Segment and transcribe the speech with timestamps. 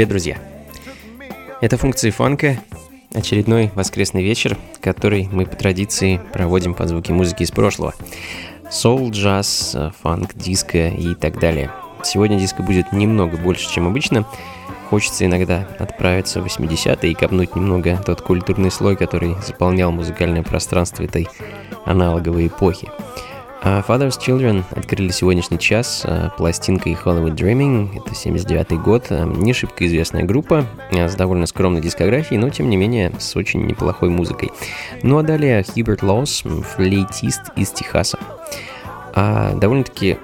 [0.00, 0.38] Привет, друзья!
[1.60, 2.58] Это функции фанка,
[3.12, 7.92] очередной воскресный вечер, который мы по традиции проводим под звуки музыки из прошлого.
[8.70, 11.70] Соул, джаз, фанк, диско и так далее.
[12.02, 14.26] Сегодня диско будет немного больше, чем обычно.
[14.88, 21.02] Хочется иногда отправиться в 80-е и копнуть немного тот культурный слой, который заполнял музыкальное пространство
[21.02, 21.28] этой
[21.84, 22.88] аналоговой эпохи.
[23.62, 29.52] А Father's Children открыли сегодняшний час а, пластинкой Hollywood Dreaming, это 79 год, а, не
[29.52, 34.50] шибко известная группа, с довольно скромной дискографией, но тем не менее с очень неплохой музыкой.
[35.02, 36.42] Ну а далее Хьюберт Лоус,
[36.74, 38.18] флейтист из Техаса.
[39.12, 40.16] А, довольно-таки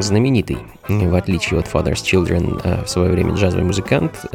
[0.00, 0.58] знаменитый,
[0.88, 4.26] в отличие от Father's Children, в свое время джазовый музыкант,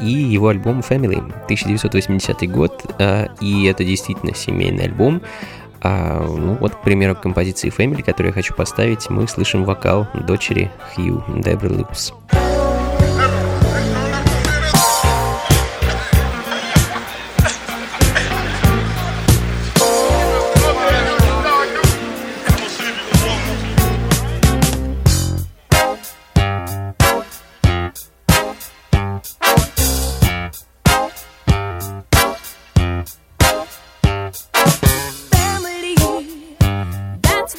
[0.00, 2.86] и его альбом Family, 1980 год,
[3.42, 5.20] и это действительно семейный альбом,
[5.84, 10.72] а, ну вот, к примеру, композиции Family, которую я хочу поставить, мы слышим вокал дочери
[10.94, 12.12] Хью, Дебры Лупс.
[12.32, 12.43] Funky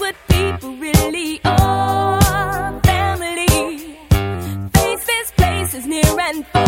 [0.05, 3.47] what people really are family.
[4.73, 6.64] Faces, places near and far.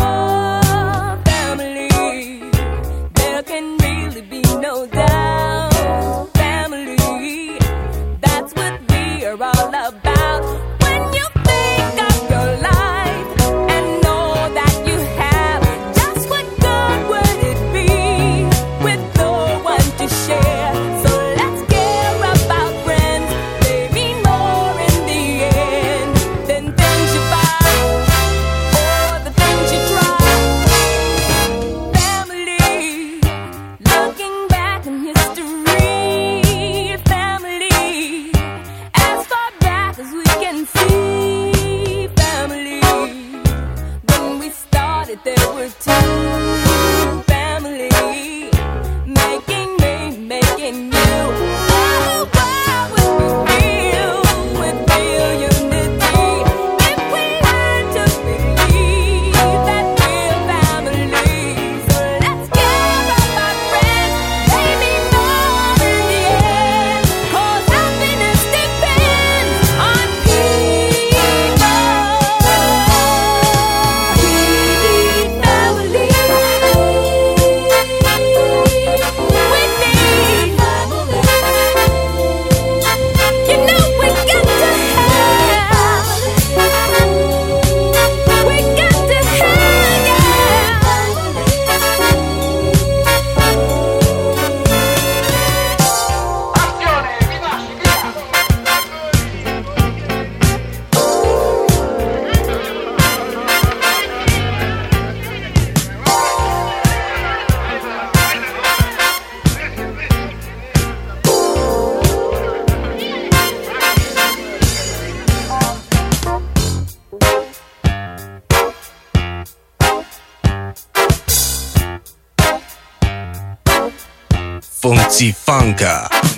[125.18, 126.37] Funka.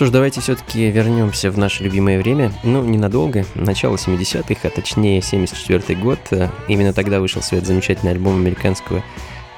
[0.00, 2.54] Что ж, давайте все-таки вернемся в наше любимое время.
[2.62, 6.18] Ну, ненадолго, начало 70-х, а точнее 74 год.
[6.68, 9.04] Именно тогда вышел свет замечательный альбом американского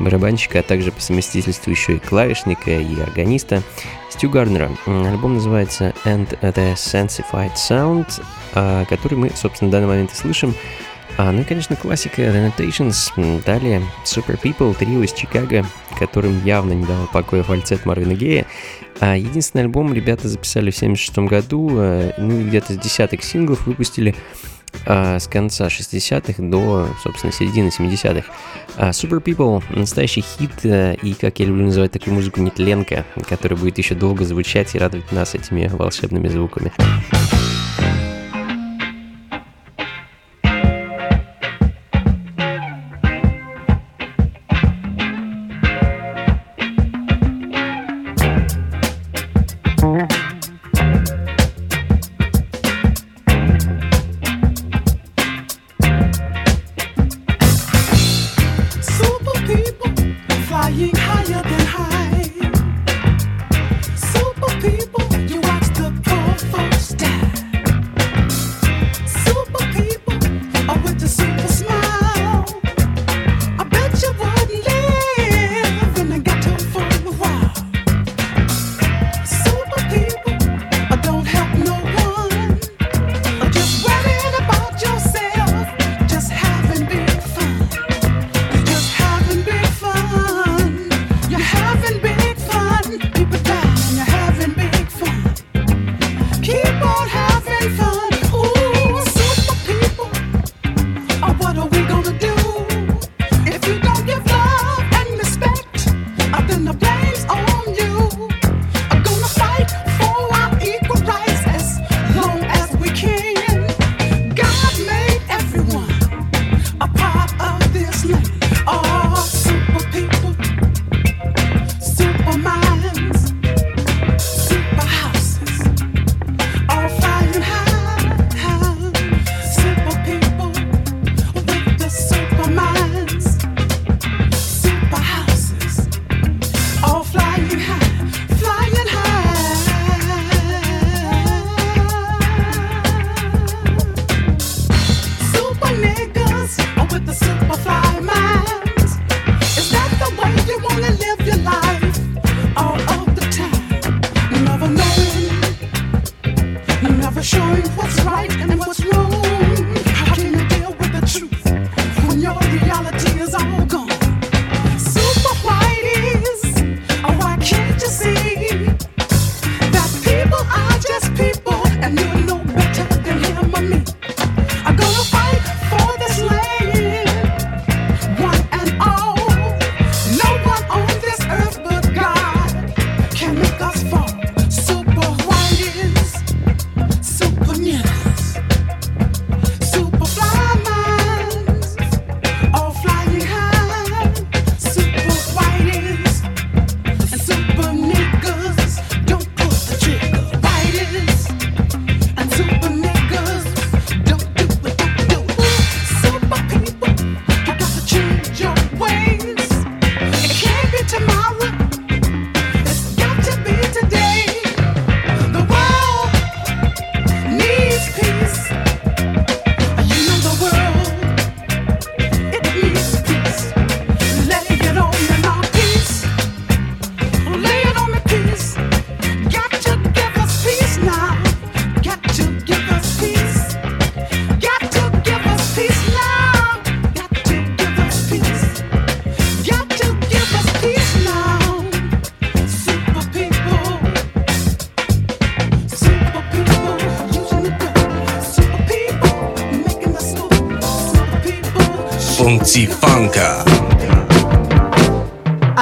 [0.01, 3.63] барабанщика, а также по совместительству еще и клавишника, и органиста
[4.11, 4.77] Стю Гарднера.
[4.87, 8.21] Альбом называется And the Sensified Sound,
[8.53, 10.57] а, который мы, собственно, в данный момент и слышим.
[11.19, 13.45] А, ну и, конечно, классика The.
[13.45, 15.65] Далее Super People, трио из Чикаго,
[15.99, 18.47] которым явно не давал покоя фальцет Марвина Гея.
[19.01, 24.15] А единственный альбом ребята записали в 76 году, а, ну где-то с десяток синглов выпустили
[24.87, 28.33] а, с конца 60-х до, собственно, середины 70-х.
[28.77, 33.59] А Super People— настоящий хит, а, и, как я люблю называть такую музыку, нетленка, которая
[33.59, 36.73] будет еще долго звучать и радовать нас этими волшебными звуками.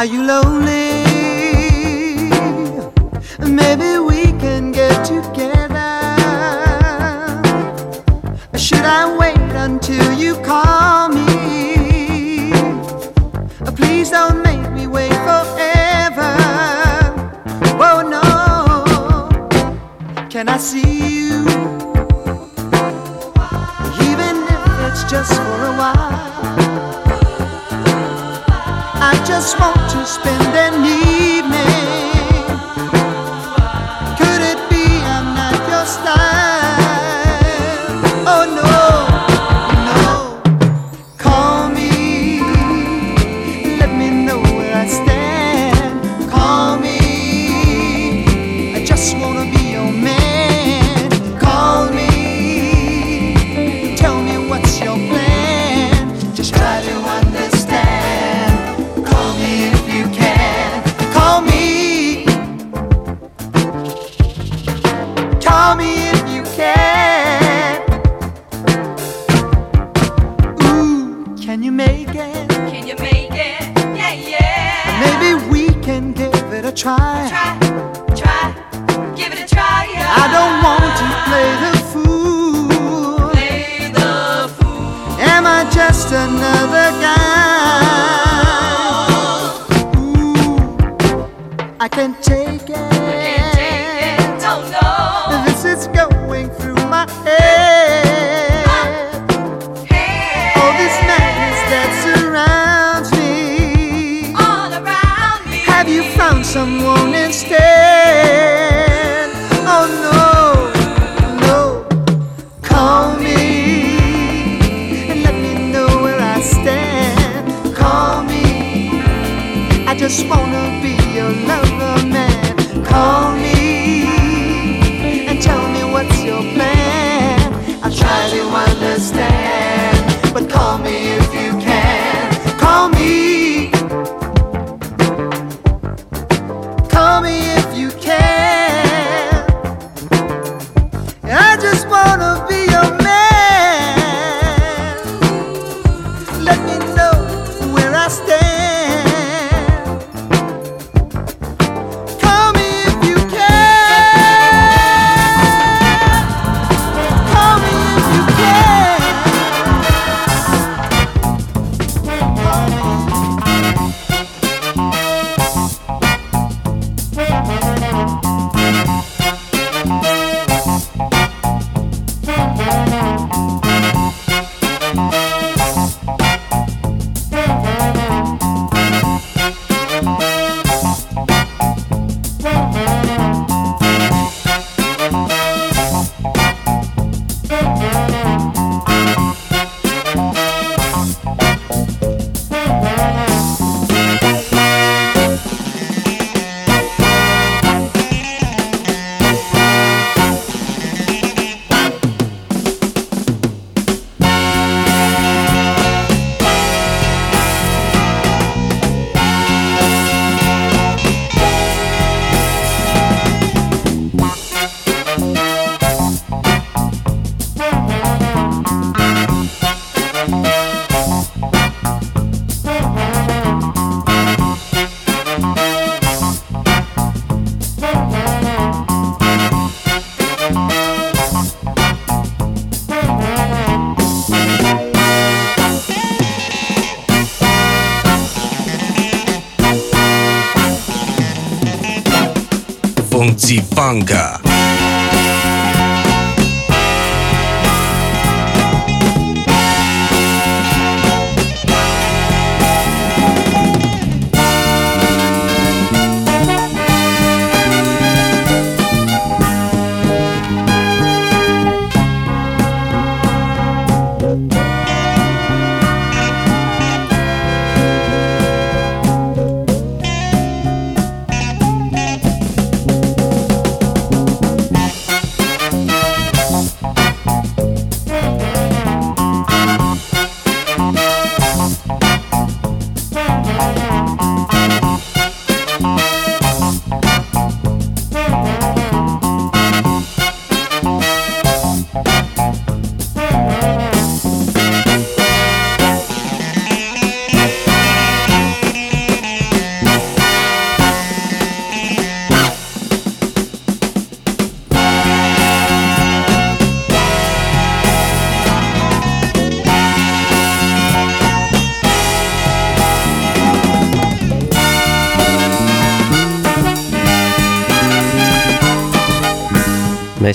[0.01, 0.50] Are you lonely?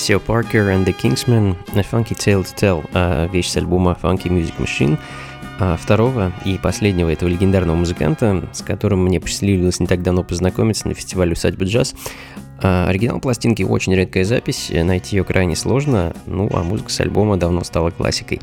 [0.06, 4.28] Matthew Parker and the Kingsmen A Funky Tale to Tell, а, вещь с альбома Funky
[4.28, 5.00] Music Machine,
[5.60, 10.88] а второго и последнего этого легендарного музыканта, с которым мне посчастливилось не так давно познакомиться
[10.88, 11.96] на фестивале «Усадьба джаз».
[12.62, 17.38] А, оригинал пластинки очень редкая запись, найти ее крайне сложно, ну а музыка с альбома
[17.38, 18.42] давно стала классикой.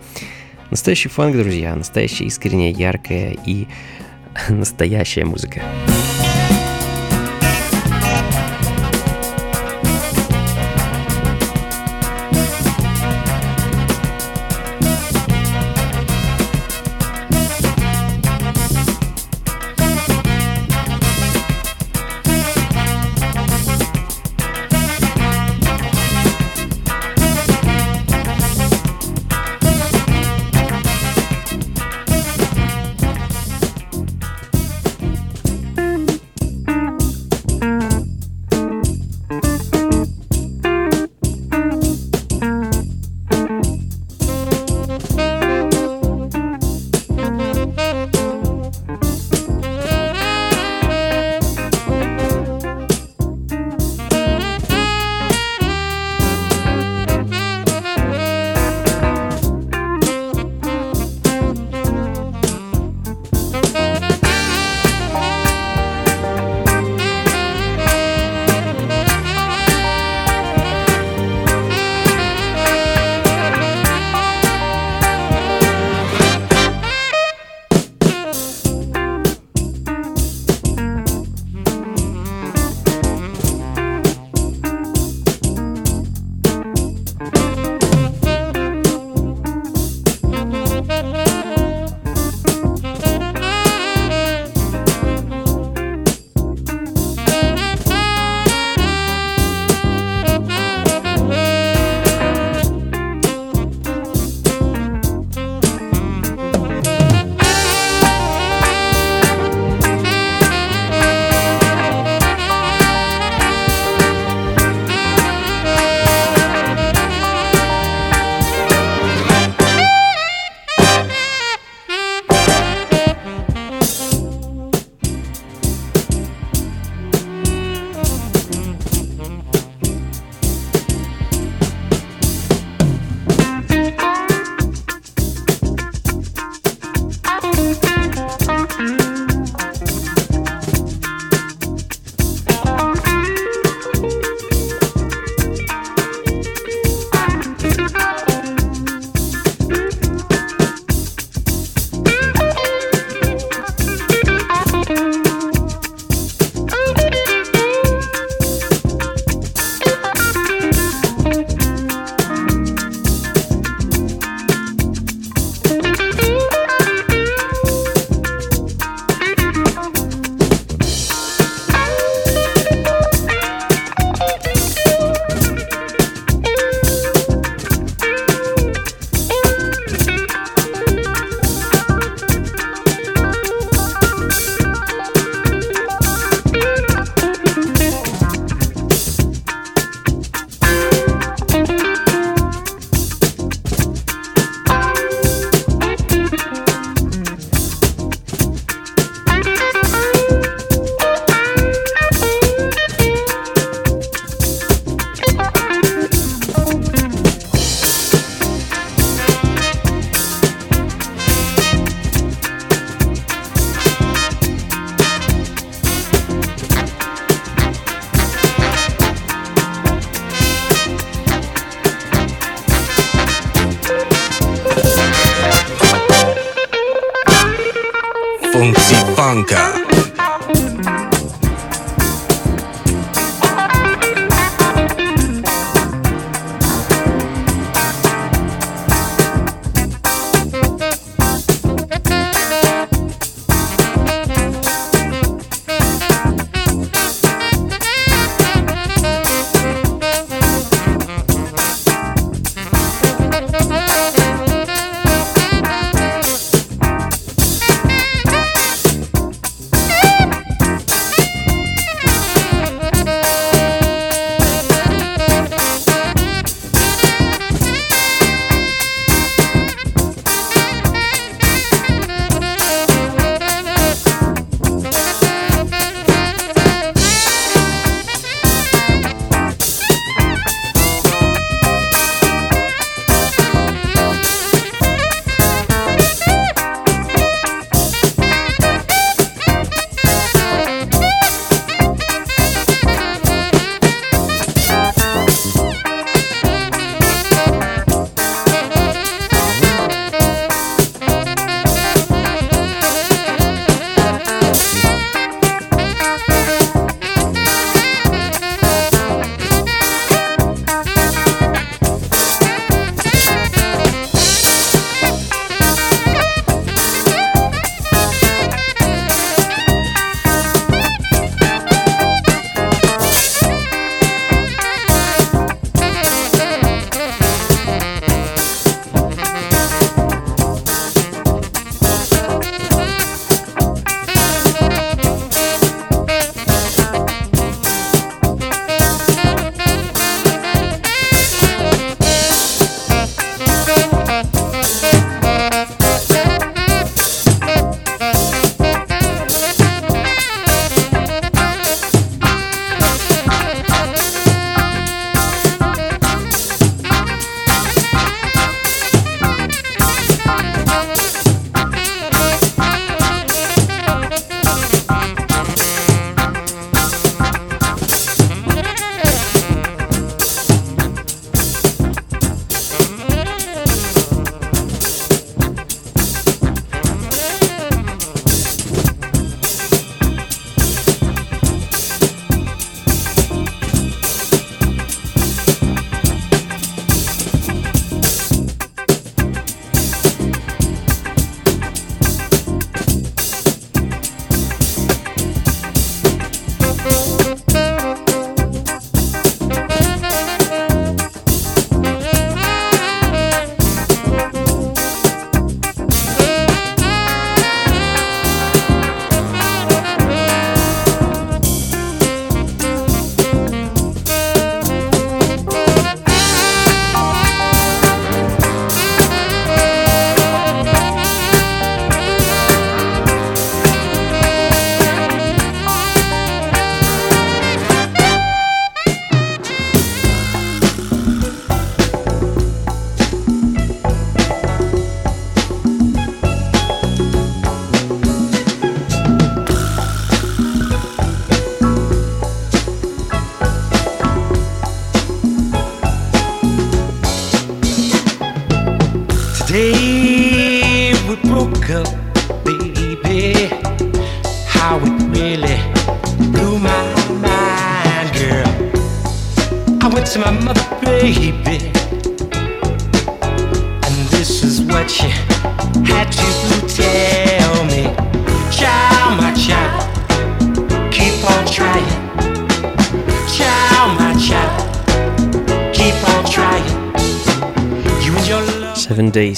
[0.72, 3.68] Настоящий фанк, друзья, настоящая искренняя, яркая и
[4.48, 5.62] настоящая музыка.
[5.62, 5.91] day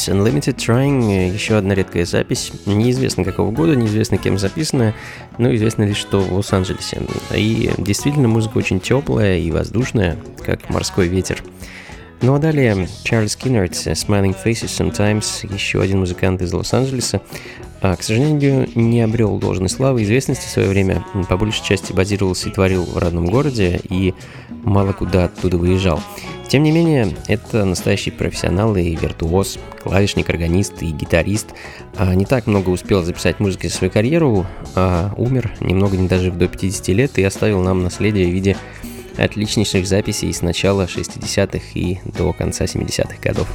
[0.04, 2.52] Days Unlimited Trying, еще одна редкая запись.
[2.66, 4.94] Неизвестно какого года, неизвестно кем записанная,
[5.38, 7.02] но известно лишь, что в Лос-Анджелесе.
[7.34, 11.42] И действительно музыка очень теплая и воздушная, как морской ветер.
[12.22, 17.20] Ну а далее Чарльз Киннерт, Smiling Faces Sometimes, еще один музыкант из Лос-Анджелеса.
[17.84, 21.04] А, к сожалению, не обрел должной славы и известности в свое время.
[21.28, 24.14] По большей части базировался и творил в родном городе и
[24.62, 26.00] мало куда оттуда выезжал.
[26.48, 31.48] Тем не менее, это настоящий профессионал и виртуоз, клавишник, органист и гитарист.
[31.98, 36.36] А, не так много успел записать музыки за свою карьеру, а умер немного не дожив
[36.36, 38.56] до 50 лет и оставил нам наследие в виде
[39.18, 43.46] отличнейших записей с начала 60-х и до конца 70-х годов.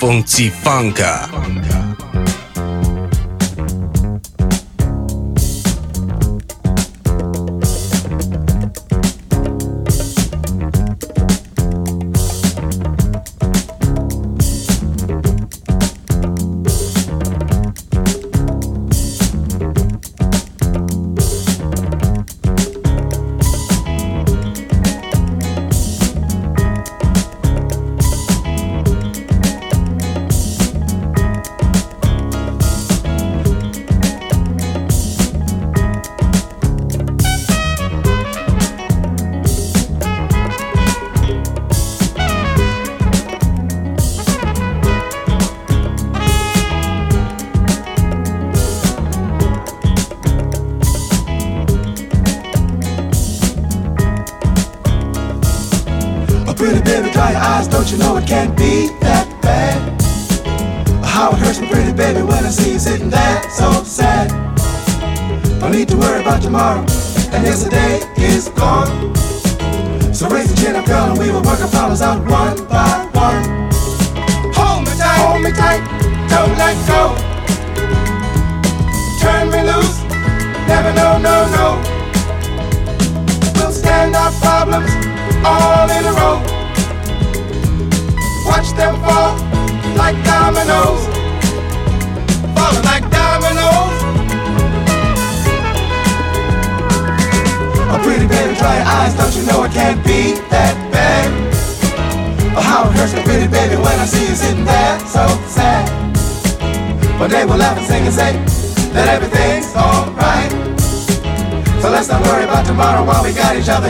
[0.00, 1.04] 风起，放歌。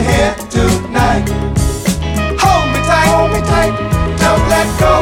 [0.03, 1.27] here tonight.
[2.43, 3.73] Hold me tight, hold me tight,
[4.21, 4.93] don't let go.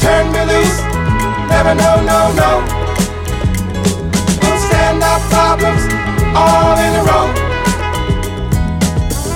[0.00, 0.78] Turn me loose,
[1.48, 2.50] never no, no, no.
[4.42, 5.82] We'll stand our problems
[6.34, 7.28] all in a row.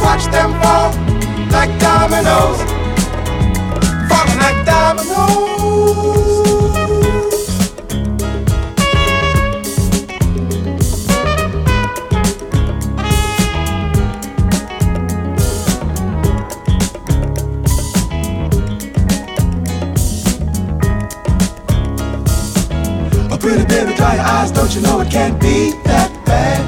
[0.02, 0.90] Watch them fall
[1.50, 2.60] like dominoes,
[4.08, 6.45] falling like dominoes.
[24.52, 26.58] Don't you know it can't be that bad?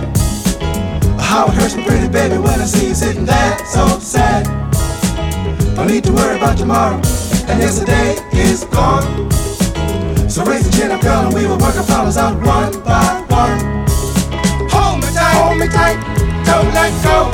[1.20, 4.46] How it hurts me, pretty baby, when I see you sitting there so sad.
[5.74, 6.96] No need to worry about tomorrow,
[7.48, 9.30] and yesterday is gone.
[10.30, 13.24] So raise the chin up, girl, and we will work our problems out one by
[13.28, 13.58] one.
[14.70, 15.98] Hold me tight, hold me tight,
[16.46, 17.32] don't let go.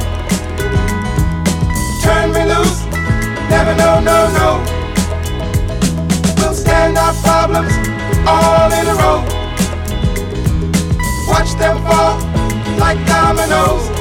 [2.01, 2.85] Turn me loose,
[3.51, 4.49] never no, no, no.
[6.39, 7.75] We'll stand our problems
[8.27, 9.34] all in a row
[11.35, 12.21] watch them fall
[12.79, 13.94] like dominoes.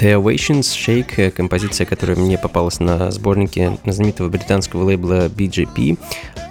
[0.00, 5.98] The Ovations Shake, э, композиция, которая мне попалась на сборнике знаменитого британского лейбла BGP.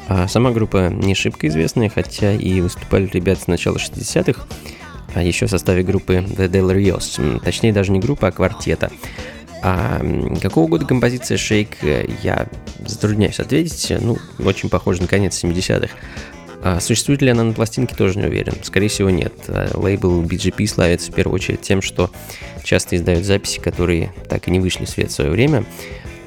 [0.08, 4.46] А сама группа не шибко известная, хотя и выступали ребята с начала 60-х,
[5.16, 8.92] а еще в составе группы The Del Rios, точнее даже не группа, а квартета.
[9.64, 10.00] А
[10.42, 12.48] какого года композиция Shake я
[12.86, 13.92] затрудняюсь ответить.
[14.00, 15.90] Ну, очень похоже на конец 70-х.
[16.62, 18.54] А существует ли она на пластинке, тоже не уверен.
[18.64, 19.34] Скорее всего, нет.
[19.48, 22.12] А лейбл BGP славится в первую очередь тем, что
[22.64, 25.66] часто издают записи, которые так и не вышли в свет в свое время.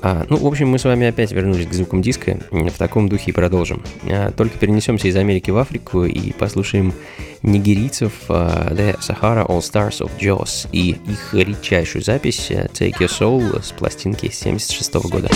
[0.04, 2.40] А, ну, в общем, мы с вами опять вернулись к звукам диска.
[2.50, 3.82] В таком духе и продолжим.
[4.10, 6.92] А, только перенесемся из Америки в Африку и послушаем
[7.42, 13.08] нигерийцев а, The Sahara All Stars of Jaws и их редчайшую запись э, Take Your
[13.08, 15.30] Soul с пластинки 76 года.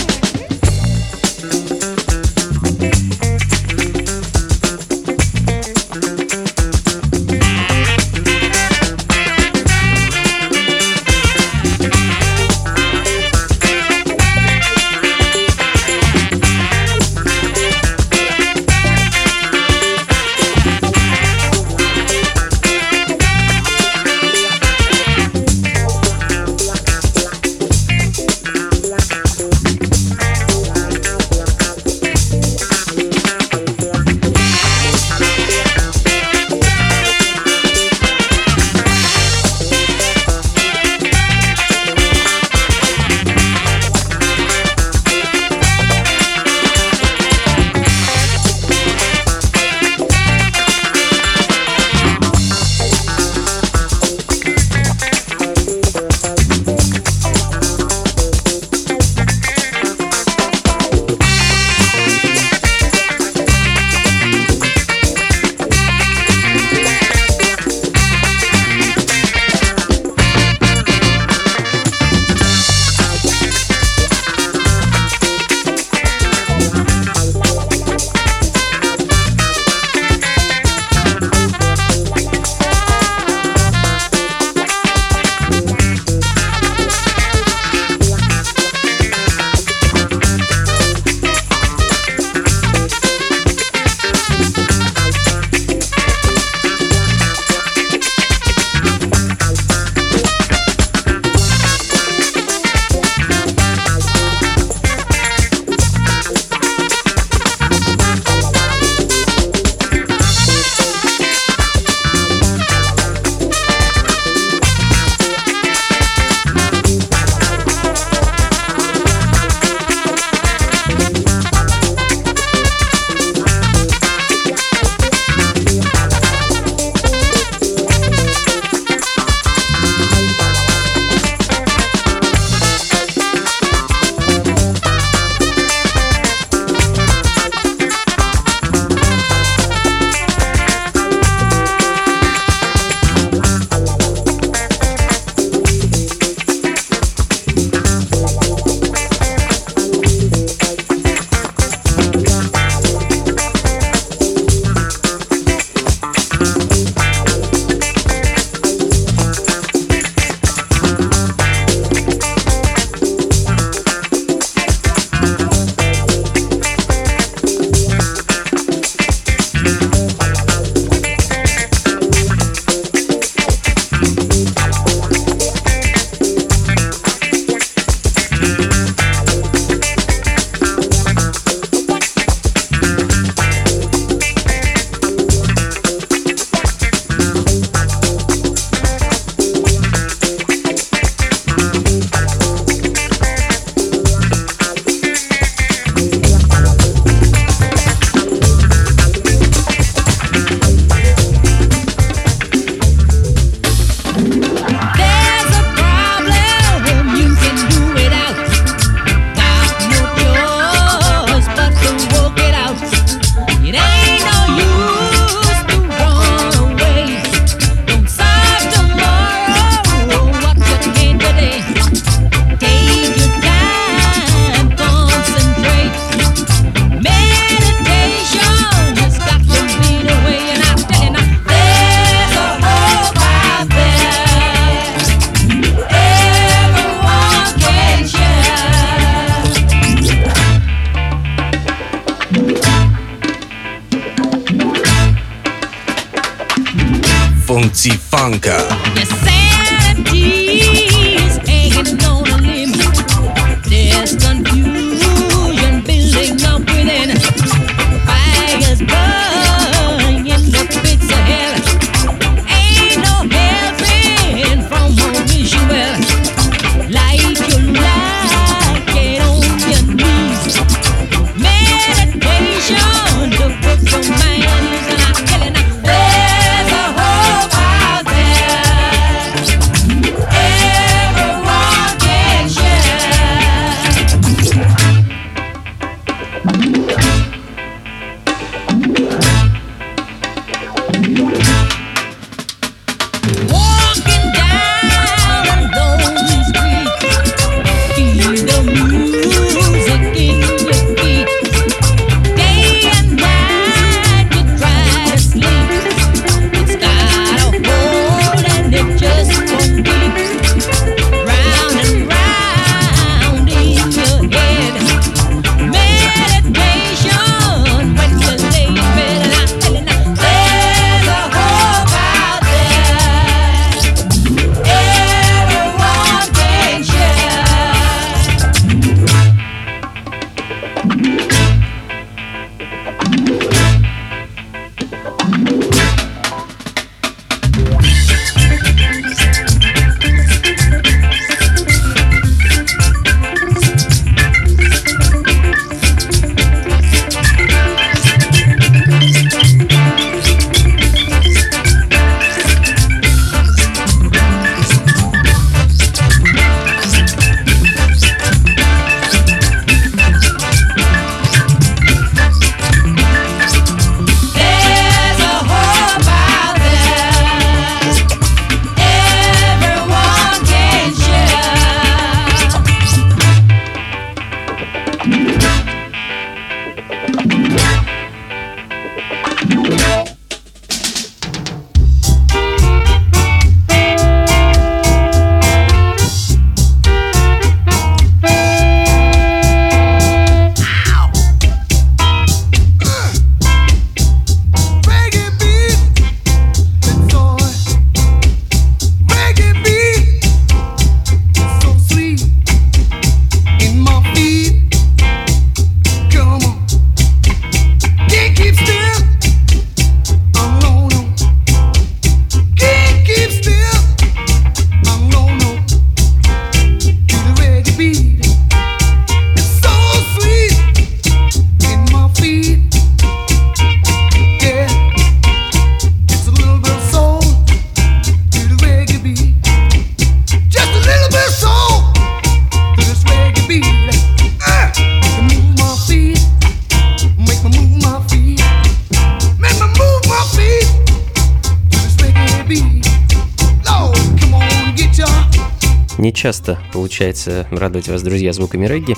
[446.07, 448.95] Не часто получается радовать вас, друзья, звуками регги.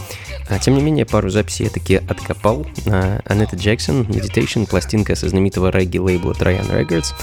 [0.48, 2.68] А, тем не менее, пару записей я таки откопал.
[2.86, 7.16] А, Анетта Джексон, Meditation, пластинка со знаменитого регги лейбла Trojan Records.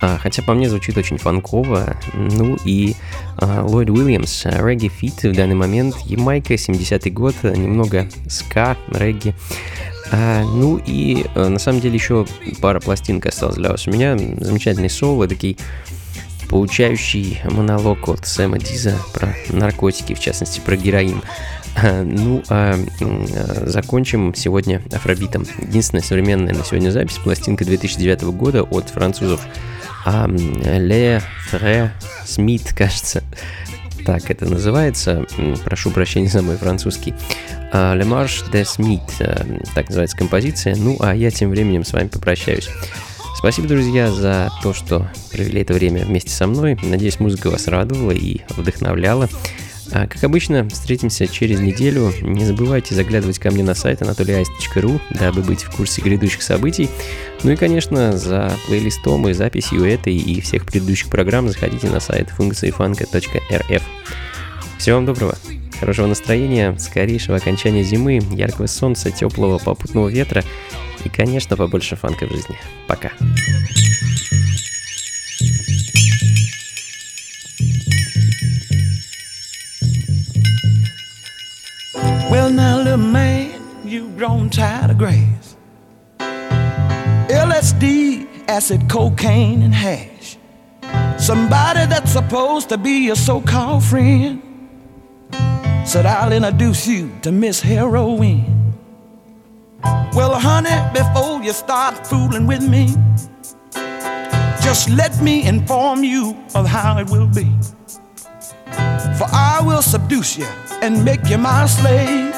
[0.00, 1.96] А, хотя по мне звучит очень фанково.
[2.14, 2.94] Ну и
[3.36, 9.34] а, Ллойд Уильямс, Reggae Feet в данный момент, Ямайка, 70-й год, немного ска, регги.
[10.12, 12.26] А, ну и а, на самом деле еще
[12.60, 13.88] пара пластинок осталась для вас.
[13.88, 15.56] У меня замечательный соло, такой
[16.52, 21.22] поучающий монолог от Сэма Диза про наркотики, в частности про героин.
[21.74, 25.46] А, Ну, а а, закончим сегодня афробитом.
[25.62, 29.40] Единственная современная на сегодня запись, пластинка 2009 года от французов
[30.04, 31.90] а, Ле Фре
[32.26, 33.24] Смит, кажется.
[34.04, 35.24] Так это называется.
[35.64, 37.14] Прошу прощения за мой французский.
[37.72, 40.76] Le Marche de Smith, так называется композиция.
[40.76, 42.68] Ну, а я тем временем с вами попрощаюсь.
[43.34, 46.78] Спасибо, друзья, за то, что провели это время вместе со мной.
[46.82, 49.28] Надеюсь, музыка вас радовала и вдохновляла.
[49.90, 52.12] А, Как обычно, встретимся через неделю.
[52.22, 56.88] Не забывайте заглядывать ко мне на сайт anatolyice.ru, дабы быть в курсе грядущих событий.
[57.42, 62.30] Ну и, конечно, за плейлистом и записью этой и всех предыдущих программ заходите на сайт
[62.30, 63.82] функциифанка.рф.
[64.78, 65.36] Всего вам доброго,
[65.82, 70.44] хорошего настроения, скорейшего окончания зимы, яркого солнца, теплого попутного ветра
[71.04, 72.56] и, конечно, побольше фанка в жизни.
[72.86, 73.10] Пока.
[82.30, 83.50] Well, now, little man,
[83.84, 85.56] you've grown tired of grass.
[87.28, 90.38] LSD, acid, cocaine, and hash.
[91.18, 94.51] Somebody that's supposed to be your so called friend
[95.92, 98.72] said, I'll introduce you to Miss Heroin.
[100.14, 102.94] Well, honey, before you start fooling with me,
[104.62, 107.44] just let me inform you of how it will be.
[109.18, 110.46] For I will seduce you
[110.80, 112.34] and make you my slave.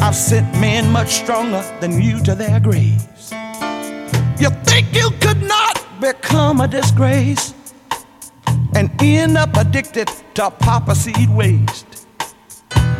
[0.00, 3.30] I've sent men much stronger than you to their graves.
[4.40, 7.52] You think you could not become a disgrace
[8.74, 11.87] and end up addicted to papa seed waste.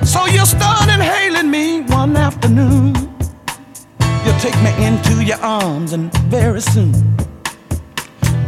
[0.09, 2.95] So you start hailing me one afternoon.
[4.25, 6.95] You take me into your arms and very soon.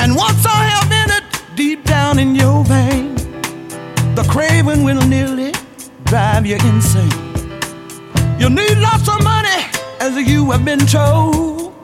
[0.01, 1.23] And once I have it
[1.57, 3.15] deep down in your vein,
[4.15, 5.53] the craving will nearly
[6.05, 7.13] drive you insane.
[8.39, 9.61] You'll need lots of money,
[10.01, 11.75] as you have been told.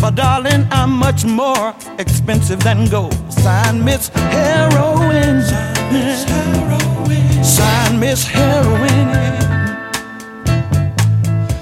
[0.00, 3.16] But darling, I'm much more expensive than gold.
[3.32, 5.42] Sign Miss Heroin.
[5.42, 7.44] Sign Miss Heroin.
[7.44, 9.08] Sign Miss Heroin.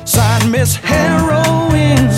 [0.04, 2.10] Sign Miss Heroin.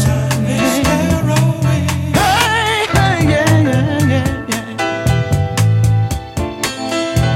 [2.19, 4.66] Hey, hey, yeah, yeah, yeah, yeah.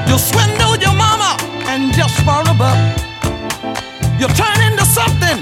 [0.09, 1.37] You swindle your mama
[1.71, 2.79] and just for a buck.
[4.19, 5.39] You turn into something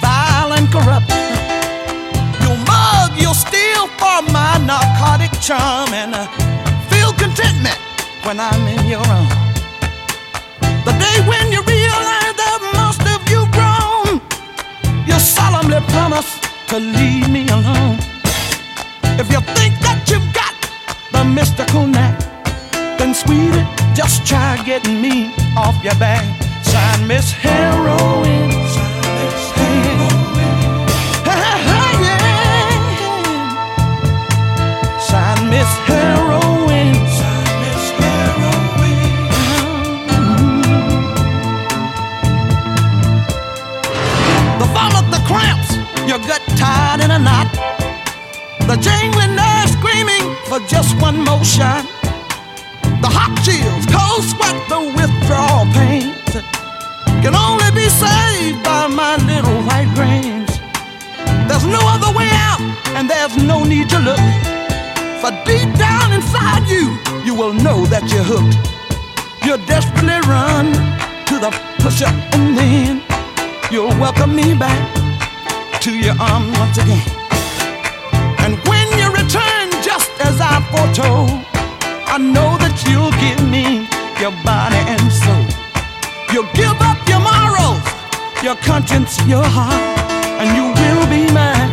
[0.00, 1.10] vile and corrupt.
[2.42, 6.28] You mug, you steal for my narcotic charm and uh,
[6.90, 7.78] feel contentment
[8.22, 9.39] when I'm in your arms.
[11.10, 14.20] Day when you realize that most of you grown,
[15.08, 16.38] you solemnly promise
[16.68, 17.98] to leave me alone.
[19.18, 20.54] If you think that you've got
[21.10, 22.16] the mystical knack,
[22.98, 26.24] then sweetie, just try getting me off your back.
[26.62, 28.89] Sign Miss Heroin.
[67.80, 68.56] Know that you're hooked.
[69.46, 70.72] You desperately run
[71.28, 71.50] to the
[71.80, 73.02] pusher, and then
[73.72, 74.80] you'll welcome me back
[75.80, 77.06] to your arms once again.
[78.44, 81.30] And when you return, just as I foretold,
[82.14, 83.88] I know that you'll give me
[84.20, 85.46] your body and soul.
[86.32, 87.84] You'll give up your morals,
[88.44, 89.80] your conscience, your heart,
[90.40, 91.72] and you will be mine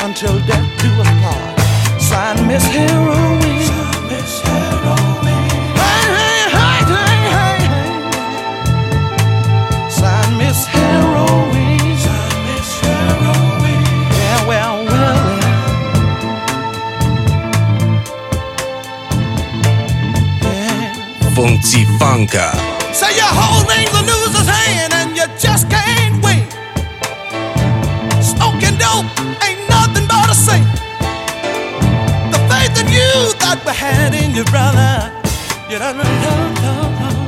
[0.00, 1.60] until death do us part.
[2.00, 3.40] Sign Miss Heroin.
[4.90, 5.09] Hey,
[21.40, 22.52] Funky Funka.
[22.92, 26.44] Say you're holding the loser's hand and you just can't win.
[28.20, 29.08] Smoking dope
[29.42, 30.62] ain't nothing but a sin.
[32.30, 35.10] The faith in you that we had in your brother.
[35.70, 37.19] You don't know.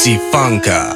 [0.00, 0.89] See Funka.